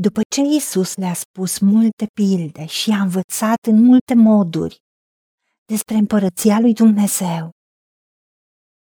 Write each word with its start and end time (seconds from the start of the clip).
După 0.00 0.20
ce 0.34 0.40
Isus 0.40 0.94
le-a 0.96 1.14
spus 1.14 1.58
multe 1.58 2.06
pilde 2.18 2.66
și 2.66 2.90
a 2.90 3.00
învățat 3.00 3.60
în 3.70 3.76
multe 3.84 4.14
moduri 4.14 4.76
despre 5.64 5.94
împărăția 5.94 6.60
lui 6.60 6.72
Dumnezeu, 6.72 7.50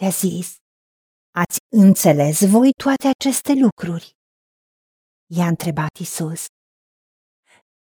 le-a 0.00 0.08
zis, 0.08 0.56
Ați 1.42 1.58
înțeles 1.84 2.50
voi 2.50 2.70
toate 2.82 3.06
aceste 3.16 3.52
lucruri? 3.64 4.12
I-a 5.36 5.46
întrebat 5.46 5.96
Isus. 6.00 6.44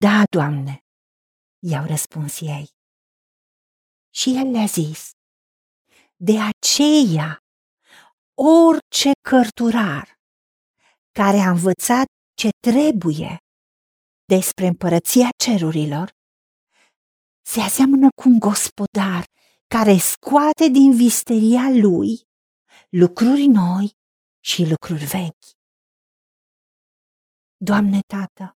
Da, 0.04 0.22
Doamne, 0.36 0.79
i-au 1.70 1.86
răspuns 1.86 2.40
ei. 2.40 2.66
Și 4.14 4.29
el 4.36 4.50
le-a 4.50 4.66
zis, 4.66 5.10
de 6.16 6.36
aceea, 6.50 7.38
orice 8.68 9.10
cărturar 9.29 10.06
care 11.18 11.38
a 11.38 11.50
învățat 11.50 12.06
ce 12.34 12.48
trebuie 12.66 13.36
despre 14.24 14.66
împărăția 14.66 15.28
cerurilor, 15.45 16.10
se 17.45 17.60
aseamănă 17.60 18.09
cu 18.14 18.28
un 18.28 18.38
gospodar 18.38 19.24
care 19.74 19.96
scoate 19.96 20.68
din 20.68 20.96
visteria 20.96 21.70
lui 21.70 22.20
lucruri 22.88 23.46
noi 23.46 23.92
și 24.45 24.60
lucruri 24.68 25.04
vechi. 25.04 25.46
Doamne 27.56 28.00
Tată, 28.12 28.56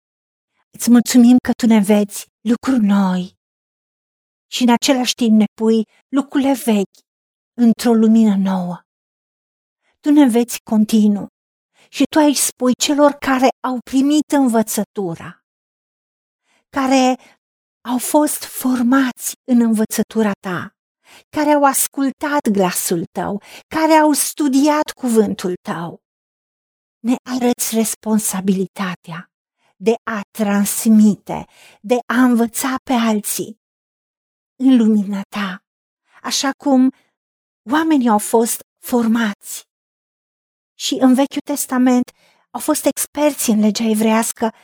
îți 0.71 0.91
mulțumim 0.91 1.37
că 1.47 1.53
Tu 1.53 1.67
ne 1.67 1.81
vezi 1.81 2.27
lucruri 2.41 2.85
noi 2.85 3.41
și 4.51 4.63
în 4.63 4.71
același 4.71 5.15
timp 5.15 5.39
ne 5.39 5.45
pui 5.61 5.85
lucrurile 6.09 6.55
vechi 6.65 6.99
într-o 7.65 7.93
lumină 7.93 8.37
nouă. 8.37 8.81
Tu 10.01 10.11
ne 10.11 10.29
vezi 10.29 10.61
continuu 10.63 11.27
și 11.95 12.03
Tu 12.11 12.19
aici 12.19 12.37
spui 12.37 12.73
celor 12.75 13.13
care 13.13 13.49
au 13.69 13.79
primit 13.91 14.33
învățătura, 14.33 15.45
care 16.69 17.19
au 17.89 17.99
fost 17.99 18.45
formați 18.45 19.33
în 19.51 19.61
învățătura 19.61 20.31
Ta, 20.47 20.75
care 21.37 21.51
au 21.51 21.65
ascultat 21.65 22.49
glasul 22.53 23.05
Tău, 23.13 23.43
care 23.75 23.93
au 23.93 24.13
studiat 24.13 24.91
cuvântul 24.91 25.55
Tău. 25.69 26.01
Ne 26.99 27.15
arăți 27.35 27.75
responsabilitatea 27.75 29.27
de 29.77 29.95
a 30.11 30.21
transmite, 30.39 31.45
de 31.81 31.99
a 32.07 32.23
învăța 32.23 32.75
pe 32.85 32.93
alții 32.93 33.61
în 34.59 34.77
lumina 34.77 35.21
Ta, 35.29 35.65
așa 36.23 36.51
cum 36.57 36.93
oamenii 37.71 38.09
au 38.09 38.19
fost 38.19 38.61
formați. 38.87 39.72
Și 40.85 40.95
în 41.01 41.15
Vechiul 41.15 41.41
Testament 41.45 42.11
au 42.51 42.61
fost 42.61 42.85
experți 42.85 43.51
în 43.51 43.61
legea 43.61 43.85
evrească 43.85 44.55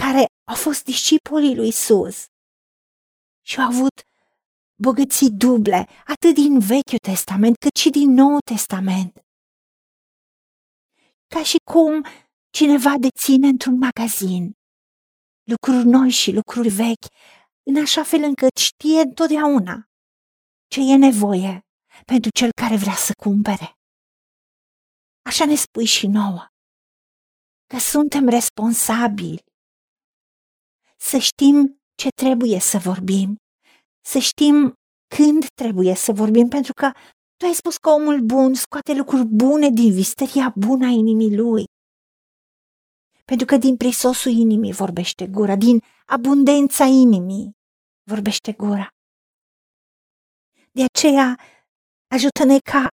care 0.00 0.24
au 0.44 0.54
fost 0.54 0.84
discipolii 0.84 1.54
lui 1.54 1.68
Isus 1.68 2.24
și 3.46 3.60
au 3.60 3.66
avut 3.66 4.02
bogății 4.74 5.30
duble, 5.30 5.88
atât 6.04 6.34
din 6.34 6.58
Vechiul 6.58 6.98
Testament 6.98 7.56
cât 7.56 7.76
și 7.76 7.90
din 7.90 8.10
Noul 8.10 8.40
Testament. 8.50 9.24
Ca 11.26 11.42
și 11.42 11.56
cum 11.72 12.04
cineva 12.50 12.94
deține 12.98 13.48
într-un 13.48 13.78
magazin 13.78 14.52
lucruri 15.42 15.86
noi 15.86 16.10
și 16.10 16.32
lucruri 16.32 16.68
vechi, 16.68 17.06
în 17.62 17.76
așa 17.82 18.02
fel 18.02 18.22
încât 18.22 18.56
știe 18.56 19.00
întotdeauna 19.00 19.88
ce 20.66 20.80
e 20.80 20.96
nevoie 20.96 21.66
pentru 22.04 22.30
cel 22.30 22.50
care 22.60 22.76
vrea 22.76 22.94
să 22.94 23.12
cumpere. 23.16 23.78
Așa 25.24 25.44
ne 25.44 25.54
spui 25.54 25.84
și 25.84 26.06
nouă, 26.06 26.46
că 27.66 27.78
suntem 27.78 28.28
responsabili 28.28 29.42
să 30.96 31.18
știm 31.18 31.78
ce 31.94 32.08
trebuie 32.08 32.58
să 32.60 32.78
vorbim, 32.78 33.36
să 34.04 34.18
știm 34.18 34.74
când 35.16 35.46
trebuie 35.54 35.94
să 35.94 36.12
vorbim, 36.12 36.48
pentru 36.48 36.72
că 36.72 36.92
tu 37.36 37.44
ai 37.46 37.52
spus 37.52 37.76
că 37.76 37.88
omul 37.90 38.20
bun 38.20 38.54
scoate 38.54 38.92
lucruri 38.94 39.24
bune 39.24 39.68
din 39.70 39.92
visteria 39.92 40.52
bună 40.56 40.86
a 40.86 40.90
inimii 40.90 41.36
lui. 41.36 41.64
Pentru 43.24 43.46
că 43.46 43.56
din 43.56 43.76
prisosul 43.76 44.32
inimii 44.32 44.72
vorbește 44.72 45.26
gura, 45.26 45.56
din 45.56 45.78
abundența 46.06 46.84
inimii 46.84 47.50
vorbește 48.10 48.52
gura. 48.52 48.88
De 50.72 50.84
aceea, 50.92 51.38
ajută-ne 52.14 52.58
ca 52.58 52.88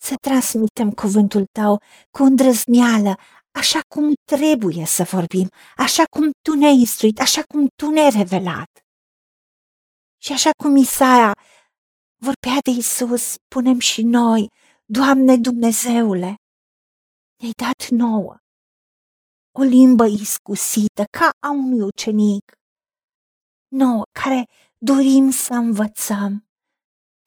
să 0.00 0.14
transmitem 0.20 0.90
cuvântul 0.90 1.44
tău 1.52 1.82
cu 2.10 2.22
îndrăzneală, 2.22 3.14
așa 3.50 3.80
cum 3.94 4.12
trebuie 4.24 4.84
să 4.84 5.02
vorbim, 5.02 5.48
așa 5.76 6.04
cum 6.16 6.30
tu 6.42 6.54
ne-ai 6.54 6.78
instruit, 6.78 7.20
așa 7.20 7.42
cum 7.42 7.68
tu 7.76 7.90
ne-ai 7.90 8.10
revelat. 8.10 8.70
Și 10.22 10.32
așa 10.32 10.50
cum 10.62 10.76
Isaia 10.76 11.32
vorbea 12.16 12.58
de 12.64 12.70
Isus, 12.70 13.34
punem 13.54 13.78
și 13.78 14.02
noi, 14.02 14.48
Doamne 14.84 15.36
Dumnezeule, 15.36 16.34
ne-ai 17.38 17.52
dat 17.56 17.88
nouă. 17.88 18.36
O 19.58 19.62
limbă 19.62 20.06
iscusită 20.06 21.04
ca 21.18 21.30
a 21.46 21.50
unui 21.50 21.80
ucenic, 21.80 22.52
nouă 23.68 24.02
care 24.20 24.44
dorim 24.78 25.30
să 25.30 25.52
învățăm, 25.52 26.49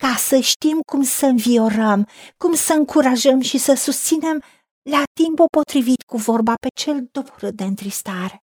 ca 0.03 0.15
să 0.15 0.39
știm 0.39 0.79
cum 0.91 1.03
să 1.03 1.25
înviorăm, 1.25 2.07
cum 2.37 2.53
să 2.53 2.73
încurajăm 2.73 3.39
și 3.39 3.57
să 3.57 3.73
susținem 3.73 4.41
la 4.89 5.03
timpul 5.13 5.45
potrivit 5.57 6.01
cu 6.01 6.17
vorba 6.17 6.53
pe 6.61 6.67
cel 6.75 7.07
doborât 7.11 7.55
de 7.55 7.63
întristare. 7.63 8.43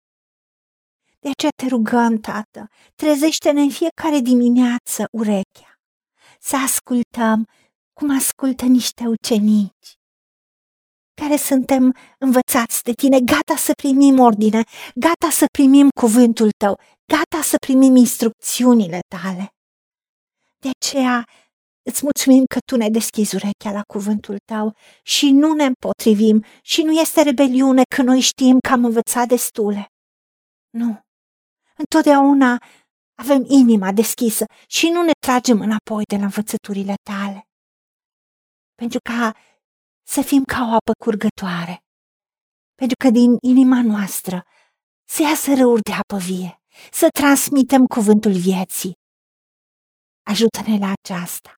De 1.18 1.28
aceea 1.28 1.50
te 1.56 1.66
rugăm, 1.66 2.16
Tată, 2.16 2.68
trezește-ne 2.94 3.60
în 3.60 3.70
fiecare 3.70 4.18
dimineață 4.18 5.04
urechea, 5.12 5.78
să 6.40 6.56
ascultăm 6.56 7.46
cum 7.92 8.16
ascultă 8.16 8.64
niște 8.64 9.04
ucenici, 9.06 9.90
care 11.20 11.36
suntem 11.36 11.94
învățați 12.18 12.82
de 12.82 12.92
tine, 12.92 13.20
gata 13.20 13.56
să 13.56 13.72
primim 13.82 14.18
ordine, 14.18 14.62
gata 14.94 15.30
să 15.30 15.44
primim 15.52 15.88
cuvântul 16.00 16.50
tău, 16.64 16.80
gata 17.12 17.42
să 17.42 17.56
primim 17.66 17.96
instrucțiunile 17.96 18.98
tale. 19.16 19.52
De 20.60 20.70
aceea 20.80 21.24
Îți 21.90 22.02
mulțumim 22.02 22.44
că 22.44 22.58
tu 22.58 22.76
ne 22.76 22.88
deschizi 22.88 23.34
urechea 23.34 23.70
la 23.72 23.82
cuvântul 23.82 24.38
tău 24.44 24.76
și 25.02 25.30
nu 25.30 25.52
ne 25.52 25.64
împotrivim 25.64 26.44
și 26.62 26.82
nu 26.82 26.92
este 26.92 27.22
rebeliune 27.22 27.82
că 27.96 28.02
noi 28.02 28.20
știm 28.20 28.58
că 28.58 28.72
am 28.72 28.84
învățat 28.84 29.28
destule. 29.28 29.86
Nu. 30.70 31.00
Întotdeauna 31.76 32.62
avem 33.14 33.44
inima 33.48 33.92
deschisă 33.92 34.44
și 34.66 34.88
nu 34.88 35.02
ne 35.02 35.10
tragem 35.26 35.60
înapoi 35.60 36.02
de 36.04 36.16
la 36.16 36.22
învățăturile 36.22 36.94
tale. 37.10 37.42
Pentru 38.74 38.98
ca 39.10 39.36
să 40.06 40.20
fim 40.20 40.42
ca 40.44 40.60
o 40.60 40.72
apă 40.74 40.92
curgătoare. 41.04 41.78
Pentru 42.74 42.96
că 43.04 43.10
din 43.10 43.36
inima 43.40 43.82
noastră 43.82 44.44
se 45.04 45.22
iasă 45.22 45.54
râuri 45.54 45.82
de 45.82 45.92
apă 45.92 46.16
vie, 46.16 46.60
să 46.92 47.06
transmitem 47.08 47.86
cuvântul 47.86 48.32
vieții. 48.32 48.92
Ajută-ne 50.22 50.78
la 50.78 50.92
aceasta 51.02 51.57